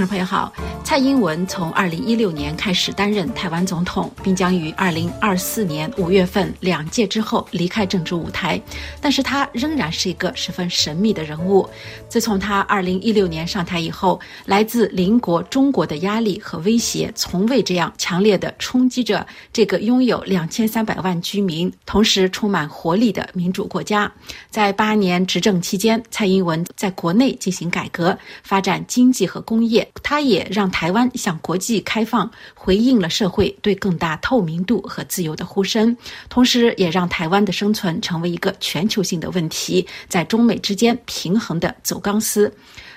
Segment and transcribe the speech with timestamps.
[0.00, 0.50] 听众朋友好，
[0.90, 8.60] 蔡英文从二零一六年开始担任台湾总统，并将于二零二四年五月份两届之后离开政治舞台。
[9.00, 11.64] 但是他仍然是一个十分神秘的人物。
[12.08, 24.12] 自从他二零一六年上台以后，来自邻国中国的压力和威胁从未这样强烈的冲击着这个拥有两千三百万居民、同时充满活力的民主国家。
[24.50, 29.88] 在八年执政期间，蔡英文在国内进行改革，发展经济和工业。
[30.02, 35.94] 他也让台台湾向国际开放，回应了社会对更大透明度和自由的呼声，
[36.30, 42.50] 同时也让台湾的生存成为一个全球性的问题，在中美之间平衡的走钢丝。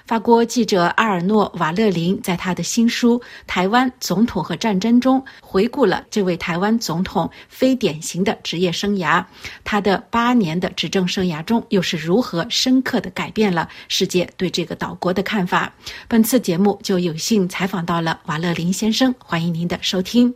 [0.06, 3.18] 法国记者阿尔诺·瓦勒林在他的新书
[3.48, 9.24] 《台湾总统和战争》中回顾了这位台湾总统非典型的职业生涯，
[9.64, 15.74] 他的八年的执政生涯中又是如何深刻的改变了世界对这个岛国的看法。
[16.10, 20.34] 本次节目就有幸采访到了瓦勒林先生，欢迎您的收听。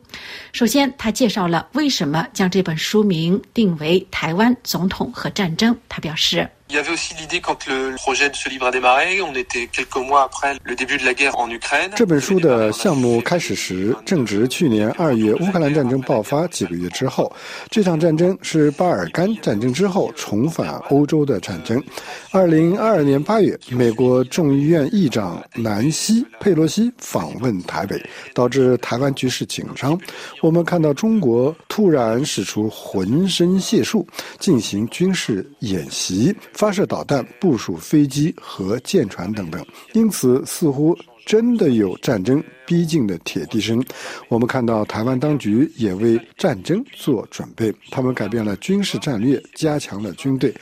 [0.53, 5.75] 首先，他介绍了为什么将这本书名定为《台湾总统和战争》。
[5.89, 6.49] 他表示。
[6.69, 9.95] Il y avait aussi l'idée quand le projet de ce livre a démarré, on était quelques
[9.95, 11.91] mois après le début de la guerre en Ukraine.
[11.95, 17.31] 这本书的项目开始时，正值去年二月乌克兰战争爆发几个月之后。
[17.69, 21.81] 这场战争是巴尔干战争之后重返欧洲的战争。
[22.31, 27.97] 二零二二年八月，美国众议院议长南希·佩洛西访问台北，
[28.33, 29.97] 导致台湾局势紧张。
[30.41, 34.05] 我们看到中国突然使出浑身解数，
[34.37, 36.35] 进行军事演习。
[36.57, 39.63] 发射导弹、部署飞机和舰船等等，
[39.93, 43.83] 因此似乎真的有战争逼近的铁地声。
[44.27, 50.53] 我们看到台湾当局也为战争做准备，他们改变了军事战略，加强了军队。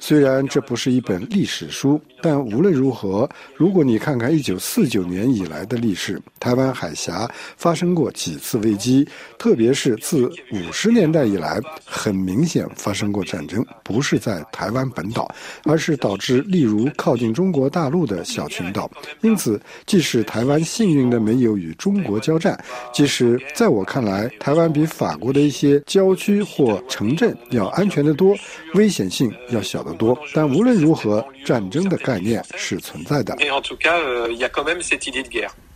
[0.00, 9.06] 虽然这不是一本历史书，但无论如何，如果你看看1949年以来的历史，台湾海峡发生过几次危机，
[9.38, 15.32] 特别是自50年代以来，很明显发生过战争，不是在台湾本岛，
[15.62, 18.90] 而是导致例如靠近中国大陆的小群岛。
[19.20, 28.36] 因此，即使台湾幸运的没有与中国交战，即使在我看来，台湾比法国的一些郊区或城镇要安全得多，
[28.74, 29.92] 危险性要小得。
[29.92, 33.36] 多，但无论如何，战争的概念是存在的。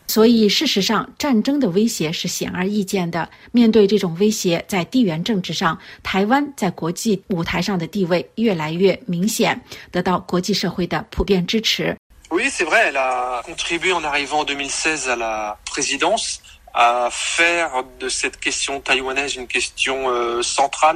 [0.09, 3.29] 所以，事实上，战争的威胁是显而易见的。
[3.53, 9.61] 面对这种威胁，在地缘政治上，台湾在国际舞台上的地位越来越明显，
[9.91, 11.95] 得到国际社会的普遍支持。
[12.31, 12.87] Oui, c'est vrai.
[12.89, 16.43] Elle a contribué en arrivant en 2016 à la présidence.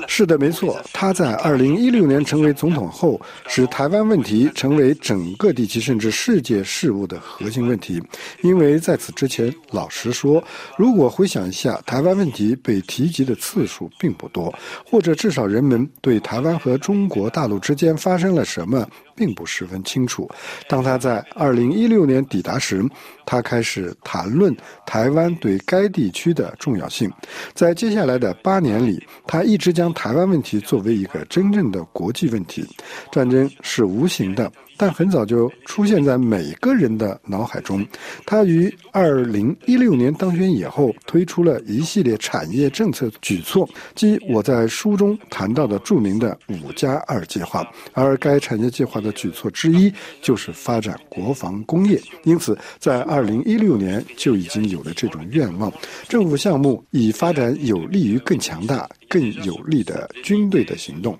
[0.08, 0.78] 是的，没错。
[0.92, 3.18] 他在二零一六年成为总统后，
[3.48, 7.98] 使台湾问题成为整个地区甚至世界事务的核心问题。
[8.42, 10.44] 因为在此之前，老实说，
[10.76, 14.54] 如果回想一下，台湾问题被提及的次数并不多，
[14.84, 18.86] 或者至少人们对台湾和中国大陆之间发生了什么。
[19.20, 20.26] 并不十分清楚。
[20.66, 22.82] 当他在二零一六年抵达时，
[23.26, 27.08] 他开始谈论台湾对该地区的重要性。
[27.54, 32.66] 在接下来的八年里，他一直将台湾问题作为一个真正的国际问题。
[33.12, 34.50] 战争是无形的。
[34.80, 37.86] 但很早就出现在每个人的脑海中。
[38.24, 47.62] 他于二零一六年当选以后，推出了一系列产业政策举措，即我在书中谈到的著名的“五加二”计划。
[47.92, 49.92] 而该产业计划的举措之一
[50.22, 52.00] 就是发展国防工业。
[52.24, 55.59] 因此，在二零一六年就已经有了这种愿望。
[56.08, 58.88] 政府项目以发展有利于更强大。
[59.10, 61.18] 更有力的军队的行动。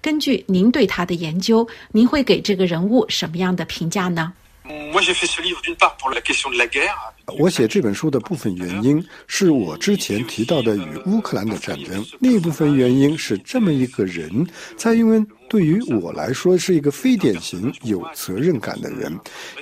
[0.00, 4.32] 根据您对他的研究，您会给这个人物什么样的评价呢？
[7.40, 14.46] 我写这本书的部分原因是我之前提到的与乌克兰的战争，另一部分原因是这么一个人，
[14.76, 15.26] 蔡英文。
[15.48, 19.12] 对于我来说，是一个非典型有责任感的人，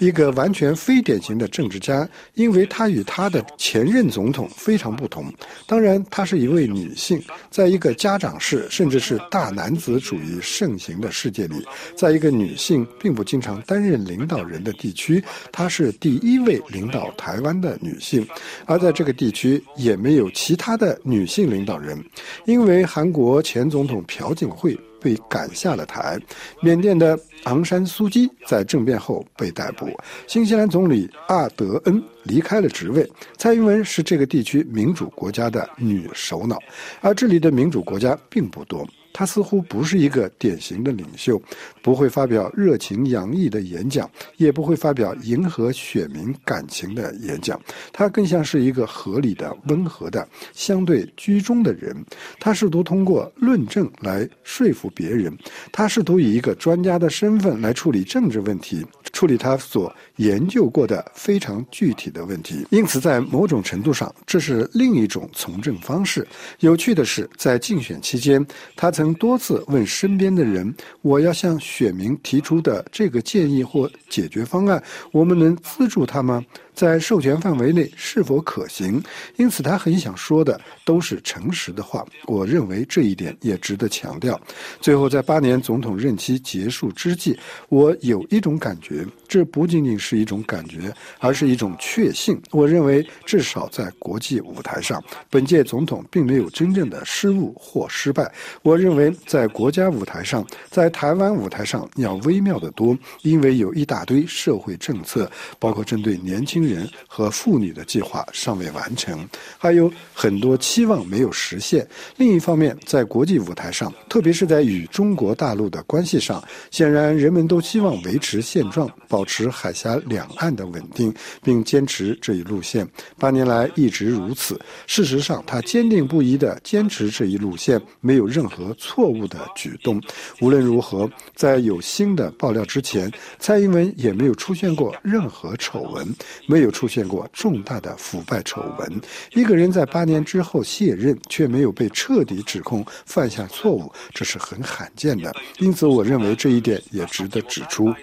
[0.00, 5.32] 一个完全非典型的政治家，因为他与他的前任总统非常不同。
[5.66, 15.22] 当然，她是一位女性，在一个家长式甚至是大男子主义盛行的世界里，在一个女性并不经常担任领导人的地区，
[15.52, 18.26] 她是第一位领导台湾的女性，
[18.66, 22.02] 而在这个地区也没有其他的女性领导人，
[22.44, 24.76] 因为韩国前总统朴槿惠。
[25.00, 26.18] 被赶下了台，
[26.60, 29.88] 缅甸的昂山素基在政变后被逮捕，
[30.26, 36.58] 新西兰总理阿德恩离开了职位，蔡英文是这个地区民主国家的女首脑，
[37.00, 38.86] 而这里的民主国家并不多。
[39.12, 41.40] 她似乎不是一个典型的领袖，
[41.86, 47.60] 不会发表热情洋溢的演讲，也不会发表迎合选民感情的演讲。
[47.92, 51.94] 他更像是一个合理的、温和的、相对居中的人。
[52.40, 55.32] 他试图通过论证来说服别人，
[55.70, 58.84] 他试图以一个专家的身份来处理政治问题。
[59.12, 66.26] 处理他所研究过的非常具体的问题，因此在某种程度上，这是另一种从政方式。
[66.58, 68.44] 有趣的是，在竞选期间，
[68.74, 74.82] 他曾多次问身边的人：“我要向选民提出的这个建议或解决方案，
[75.12, 76.42] 我们能资助他吗？”
[76.76, 79.02] 在授权范围内是否可行？
[79.36, 82.04] 因此，他很想说的都是诚实的话。
[82.26, 84.38] 我认为这一点也值得强调。
[84.78, 87.34] 最后，在八年总统任期结束之际，
[87.70, 92.38] 我有一种感觉，这不仅仅是一种感觉，而是一种确信。
[92.50, 98.30] 我认为，至少在国际舞台上，本届总统并没有真正的失误或失败。
[98.60, 106.65] 我认为，在国家舞台上，在台湾舞台上要微妙得多，因为有一大堆社会政策，包括针对年轻。
[106.66, 109.26] 人和妇女的计划尚未完成，
[109.58, 111.86] 还有很多期望没有实现。
[112.16, 122.86] 另一方面，在国际舞台上，特别是在与中国大陆的关系上，显然人们都希望维持现状，保持海峡两岸的稳定，并坚持这一路线。
[123.18, 124.60] 八年来一直如此。
[124.86, 130.00] 事实上，他坚定不移地坚持这一路线，没有任何错误的举动。
[130.40, 136.06] 无论如何，在有新的爆料之前，蔡英文也没有出现过任何丑闻。
[136.46, 139.00] 没没有出现过重大的腐败丑闻。
[139.34, 145.30] 一个人在八年之后卸任，却没有被彻底指控犯下错误，这是很罕见的。
[145.58, 147.94] 因此，我认为这一点也值得指出。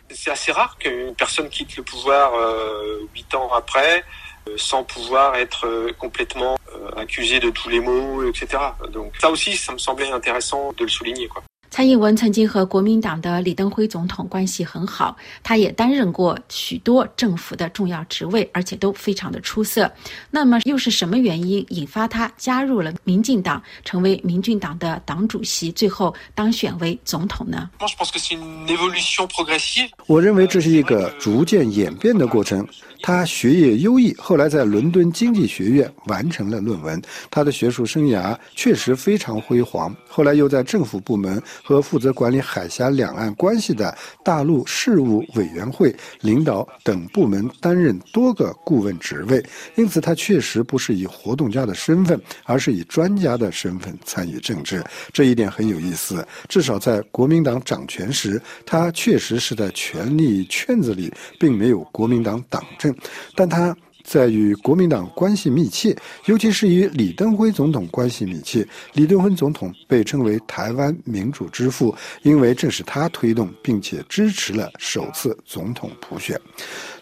[11.74, 19.92] 蔡英文曾经和国民党的李登辉总统关系很好，他也担任过许多政府的重要职位，而且都非常的出色。
[20.30, 27.68] 那么，又是什么原因引发他加入了民进党，成为民进党的党主席，最后当选为总统呢？
[30.06, 32.68] 我认为这是一个逐渐演变的过程。
[33.04, 37.00] 他学业优异，后来在伦敦经济学院完成了论文。
[37.30, 39.94] 他的学术生涯确实非常辉煌。
[40.08, 49.44] 后来又在政府部门和负责管理海峡两岸关系的大陆事务委员会领导等部门担任多个顾问职位。
[49.76, 54.82] 因此，他确实不是以活动家的身份，而是以专家的身份参与政治。
[55.12, 56.26] 这一点很有意思。
[56.48, 62.93] 至少在国民党掌权时，他确实是在权力圈子里，并没有国民党党政。
[63.36, 65.96] 但他在与国民党关系密切，
[66.26, 68.68] 尤其是与李登辉总统关系密切。
[68.94, 76.40] 李登辉总统被称为台湾民主之父，因为正是他推动并且支持了首次总统普选。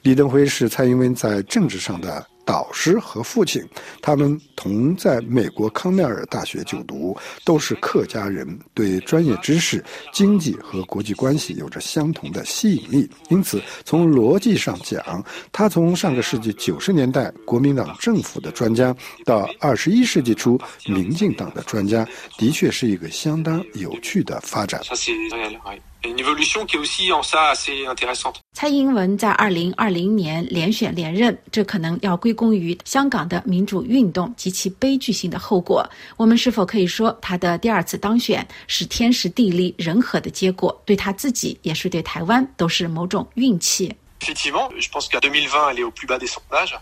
[0.04, 2.26] 李登辉是蔡英文在政治上的。
[2.46, 3.64] 导师和父亲，
[4.02, 7.16] 他们同在美国康奈尔大学就读，
[7.46, 13.10] 都是客家人，对专业知识、经济和国际关系有着相同的吸引力。
[13.30, 18.96] 因此，从逻辑上讲，他从上个世纪九十年代国民党政府的专家，
[19.26, 24.82] 到二十一世纪初民进党的专家，的确是一个相当有趣的发展。
[28.54, 35.88] 蔡英文在二零二零年连选连任，这可能要归功于香港的民主运动及其悲剧性的后果。
[36.18, 40.82] 我们是否可以说，他的第二次当选是天时地利人和的结果？
[40.86, 43.94] 对他自己，也是对台湾，都是某种运气。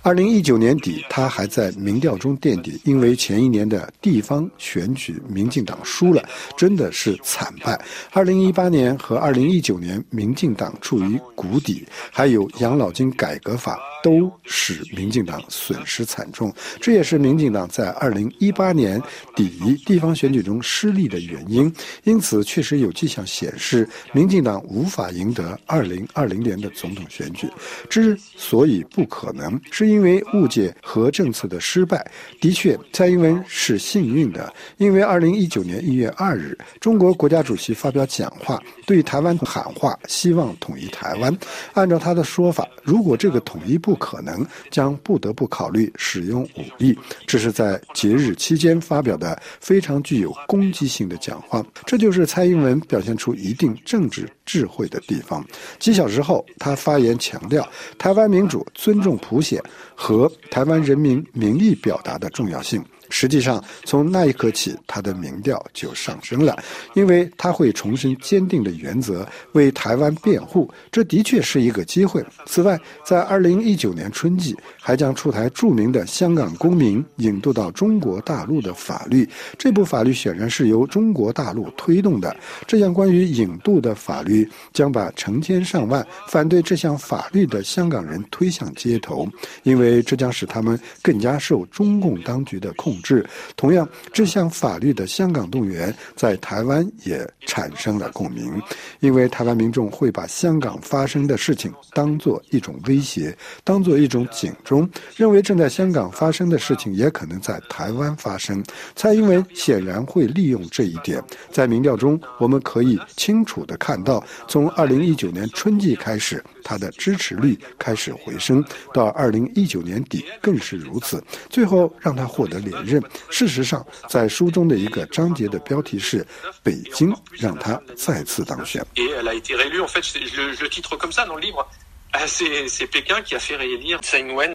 [0.03, 6.27] 二零一九年底，他还在民调中垫底，因为前一年的地方选举，民进党输了，
[6.58, 7.79] 真的是惨败。
[8.12, 13.79] 二零一八年和二零一九年，民进党处于谷底，还有养老金改革法。
[14.01, 18.98] 都使民进党损失惨重，这也是民进党在二零一八年
[19.36, 21.69] 底地方选举中失利的原因。
[22.05, 27.48] 因此，确实有迹象显示，民进党无法赢得二零二零年的总统选举举。
[27.89, 32.05] 之所以不可能，是因为误解和政策的失败。
[32.39, 41.36] 的确，蔡英文是幸运的，因为二零一九年一月二日，中国国家主席发表讲话，对台湾喊话，希望统一台湾。
[41.74, 51.65] 按照他的说法，如果这个统一不可能将不得不考虑使用武力，这是在节日期间发表的非常具有攻击性的讲话。
[51.86, 55.45] 这就是蔡英文表现出一定政治智慧的地方。
[55.79, 59.61] 几小时后，他发言强调台湾民主尊重普选
[59.93, 62.83] 和台湾人民民意表达的重要性。
[63.10, 66.58] 实际上，从那一刻起，他的民调就上升了，
[66.94, 70.70] 因为他会重申坚定的原则，为台湾辩护。
[70.92, 72.24] 这的确是一个机会。
[72.46, 79.28] 此外，在二零一九年春季，还将出台著名的香港公民引渡到中国大陆的法律。
[79.58, 82.36] 这部法律显然是由中国大陆推动的。
[82.68, 89.28] 这项关于引渡的法律将把成千上万反对这项法律的香港人推向街头，
[89.63, 93.25] 因为这将使他们更加受中共当局的控制。
[93.56, 98.62] 同样，这项法律的香港动员在台湾也产生了共鸣，
[99.00, 108.63] 因为台湾民众会把香港发生的事情当作一种威胁，当作一种警钟，认为正在香港发生的事情也可能在台湾发生。
[108.96, 111.24] 蔡英文显然会利用这一点。
[111.51, 118.63] 在民调中，我们可以清楚地看到，从二零一九年春季开始，他的支持率开始回升，
[118.94, 122.88] 到二零一九年底更是如此，最后让他获得连任。
[123.29, 126.25] 事实上，在书中的一个章节的标题是
[126.63, 128.86] “北京让他再次当选”。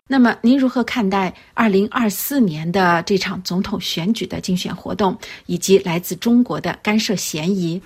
[0.09, 7.81] 那么，您如何看待二零二四年的这场总统选举的竞选活动，以及来自中国的干涉嫌疑？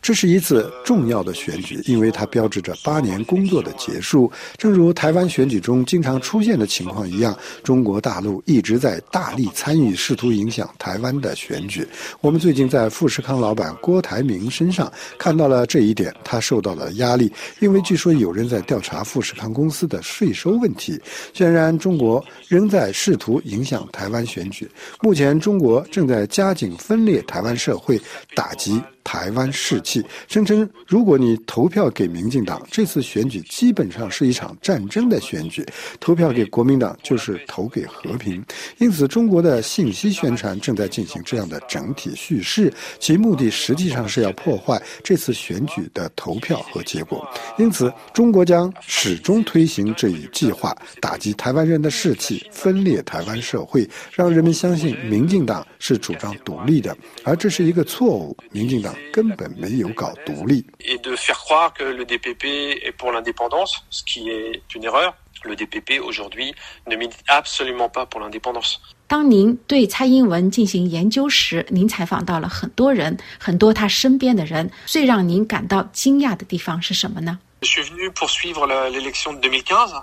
[0.00, 4.30] 这是一次重要的选举，因为它标志着八年工作的结束。
[4.56, 11.86] 正如台湾选举中经常出现的情况一样，中国大陆一直在大力参与，试图影响台湾的选举。
[12.20, 16.59] 我们最近在富士康老板郭台铭身上看到了这一点，他受。
[16.60, 21.00] 受到了压力，因为据说有人在调查富士康公司的税收问题。
[21.32, 24.70] 显然，中国仍在试图影响台湾选举。
[25.00, 27.98] 目前，中国正在加紧分裂台湾社会，
[28.34, 28.78] 打击。
[29.02, 35.62] 台湾士气声称，如果你投票给民进党，这次选举基本上是一场战争的选举；
[35.98, 38.44] 投票给国民党就是投给和平。
[38.78, 47.26] 因此，中国的信息宣传正在进行这样的整体叙事，其目的实际上是要破坏这次选举的投票和结果。
[47.58, 58.36] 因此，中国将始终推行这一计划，打击台湾人的士气，分裂台湾社会，让人们相信民进党是主张独立的，而这是一个错误。
[58.52, 58.89] 民进党。
[59.12, 60.64] 根本没有搞独立。
[60.80, 65.14] Et de faire croire que DPP est pour l'indépendance, ce qui est une erreur.
[65.42, 66.54] Le DPP aujourd'hui
[66.86, 68.78] ne milite absolument pas pour l'indépendance.
[69.06, 74.70] 当您对蔡英文进行研究时，您采访到了很多人，很多他身边的人。
[74.86, 77.38] 最让您感到惊讶的地方是什么呢？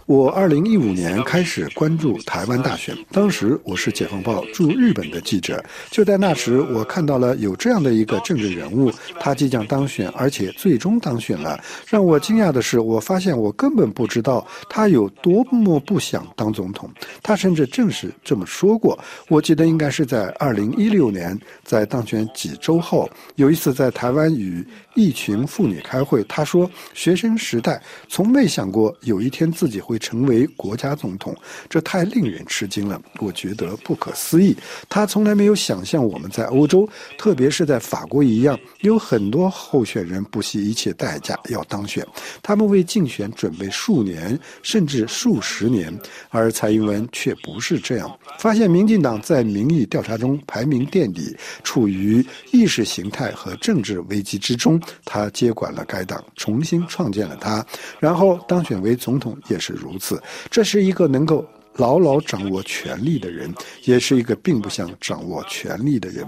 [0.05, 5.63] 我二零一五年开始关注台湾大选，当时我是《解放报》驻日本的记者。
[5.89, 11.59] 就在那时，我看到了有这样的一个政治人物，他即将当选，而且最终当选了。
[11.87, 16.87] 让我惊讶的是，我发现我根本不知道他有多么不想当总统。
[17.23, 18.97] 他甚至正是这么说过。
[19.29, 31.33] 我记得应该是在二零一六年，在当选几周后，有一次在台湾与一群妇女开会，他说：“学生。”时代从没想过有一天自己会成为国家总统，
[31.69, 33.01] 这太令人吃惊了。
[33.19, 34.53] 我觉得不可思议。
[34.89, 36.85] 他从来没有想象我们在欧洲，
[37.17, 42.05] 特别是在法国一样，有很多候选人不惜一切代价要当选，
[42.43, 45.97] 他们为竞选准备数年甚至数十年，
[46.29, 48.13] 而蔡英文却不是这样。
[48.39, 57.36] 发现民进党在民意调查中排名垫底，处于意识形态和政治危机之中，他接管了该党，重新创建了。
[57.37, 57.65] 他，
[57.99, 60.21] 然后当选为总统也是如此。
[60.49, 63.53] 这是一个能够牢牢掌握权力的人，
[63.83, 66.25] 也是一个并不想掌握权力的人。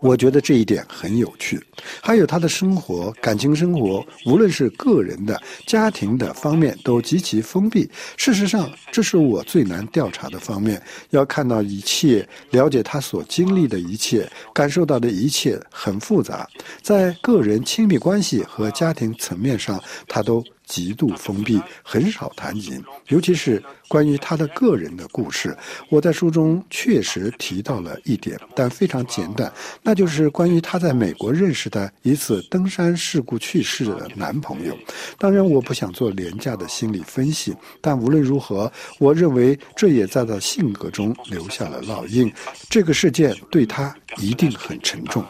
[0.00, 1.62] 我觉得这一点很有趣。
[2.00, 7.88] 还有他的生活、感情生活，无论是个人的、家庭的方面，都极其封闭。
[8.16, 10.82] 事实上，这是我最难调查的方面。
[11.10, 16.48] 要看到一切，了解他所经历的一切，感受到的一切，很复杂。
[16.82, 20.44] 在个人亲密关系和家庭层面上，他都。
[20.70, 25.54] 极度封闭，很少谈及，尤其是关于他的个人的故事。
[25.88, 34.78] 我在书中确实提到了一点，但非常简短，那就是关于他在美国认识的一次登山事故去世的男朋友。
[35.18, 42.32] 当然，我不想做廉价的心理分析，但无论如何，我认为这也在他性格中留下了烙印。
[42.68, 45.24] 这个事件对他一定很沉重。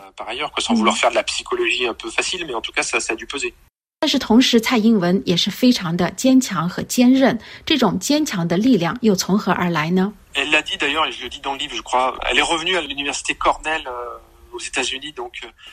[4.03, 7.39] 但是同时，蔡英文也是非常的坚强和坚韧。
[7.67, 10.11] 这种坚强的力量又从何而来呢？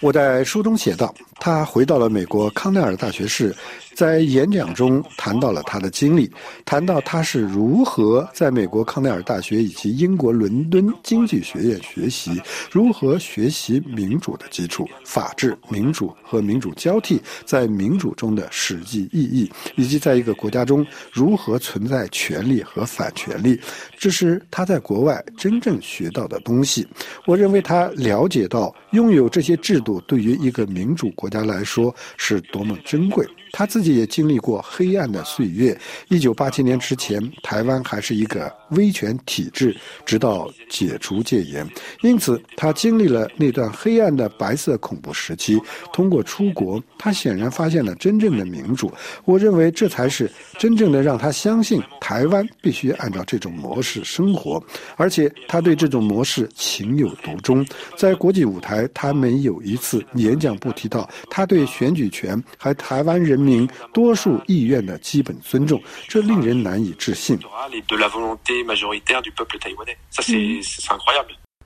[0.02, 3.56] 我在书中写道，他回到了美国康奈尔大学士，
[3.98, 6.30] 在演讲中谈到了他的经历，
[6.66, 12.40] 谈到他是如何在美国康奈尔大学以及英国伦敦经济学院学习，
[12.72, 23.60] 如何学习民主的基础、法治、民主和民主交替在民主中的实际意义，以及在一个国家中如何存在权利和反权利。
[23.98, 26.88] 这是他在国外真正学到的东西。
[27.26, 33.26] 我认为他了解到拥有这些制度对于一个民主国家来说是多么珍贵。
[33.54, 35.78] 他自己也经历过黑暗的岁月。
[36.10, 39.76] 一九八七年之前，台湾还是一个威权体制，
[40.06, 41.68] 直到解除戒严。
[42.02, 45.60] 因此，他经历了那段黑暗的白色恐怖时期。
[45.94, 48.92] 通过出国，他显然发现了真正的民主。
[49.26, 54.64] 我认为这才是真正的让他相信台湾必须按照这种模式生活，
[54.96, 57.66] 而且他对这种模式情有独钟。
[57.98, 63.38] 在国际舞台，他没有一次演讲不提到他对选举权和台湾人。
[63.38, 67.38] 人民多数意愿的基本尊重，这令人难以置信。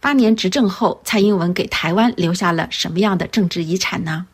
[0.02, 4.26] 八年执政后，蔡英文给台湾留下了什么样的政治遗产呢？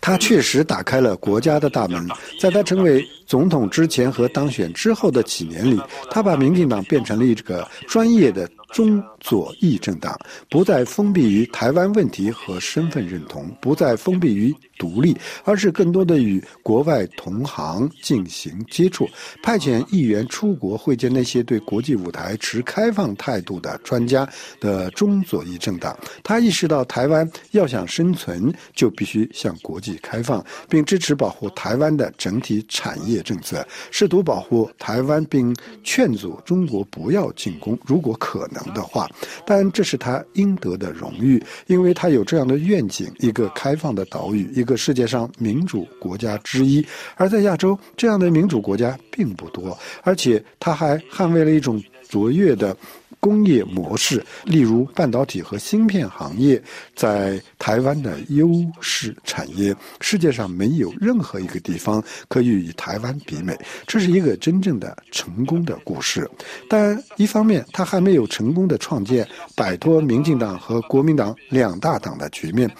[0.00, 2.06] 他确实打开了国家的大门。
[2.38, 8.48] 在他成为总统之前和当选之后的几年里，他把民进党变成了一个专业的。
[8.72, 19.08] 中左翼政党不再封闭于台湾问题和身份认同，不再封闭于独立，而是更多的与国外同行进行接触，
[19.42, 24.28] 派遣议员出国会见那些对国际舞台持开放态度的专家
[24.60, 25.98] 的中左翼政党。
[26.22, 38.59] 他意识到，台湾要想生存，就必须向国际开放，并支持保护台湾的整体产业政策，试图保护台湾，并劝阻中国不要进攻，如果可能。
[38.74, 39.08] 的话，
[39.44, 46.84] 但这是他应得的荣誉，因为他有这样的愿景：一个开放的岛屿，一个世界上民主国家之一。
[47.16, 52.76] 而在亚洲，这样的民主国家并不多，而且他还捍卫了一种卓越的。
[53.20, 56.60] 工业模式，例如半导体和芯片行业，
[56.96, 63.56] 在台湾的优势产业，世界上没有任何一个地方可以与台湾比美。
[63.86, 66.28] 这是一个真正的成功的故事。
[66.68, 72.70] 但一方面，他还没有成功的创建摆脱民进党和国民党两大党的局面。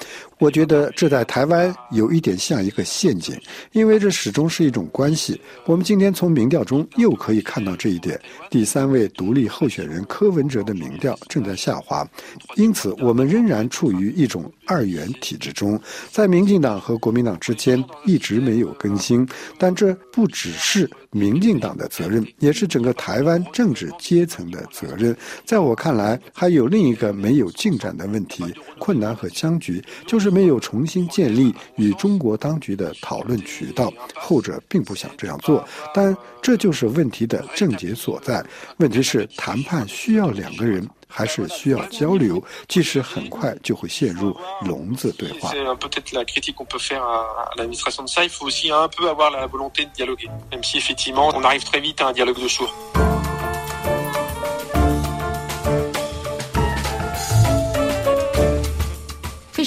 [0.41, 3.39] 我觉得这在台湾有一点像一个陷阱，
[3.73, 5.39] 因为这始终是一种关系。
[5.67, 8.19] 我们今天从民调中又可以看到这一点。
[8.49, 12.09] 第三位独立候选人柯文哲的民调正在下滑，
[12.57, 15.79] 因此我们仍然处于一种二元体制中，
[16.11, 19.29] 在民进党和国民党之间一直没有更新。
[19.59, 25.15] 但这不只是民进党的责任，也是整个台湾政治阶层的责任。
[25.45, 28.43] 在我看来，还有另一个没有进展的问题、
[28.79, 30.30] 困难和僵局，就是。
[30.31, 38.45] 没有重新建立与中国当局的讨论渠道，后者并不想这样做，但这就是问题的症结所在。
[38.79, 42.43] 问题是谈判需要两个人，还是需要交流？
[42.69, 45.51] 即使很快就会陷入笼子对话。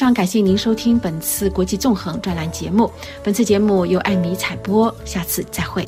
[0.03, 2.91] 非常感谢您收听本次国际纵横专栏节目。
[3.23, 5.85] 本次节目由艾米采播，下次再会。